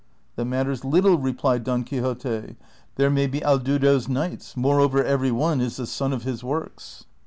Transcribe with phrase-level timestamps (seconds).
[0.35, 2.55] That matters little," replied Don Quixote;"
[2.95, 7.05] there may be Haldudos knights;'^ moreover, every one is the son of his works."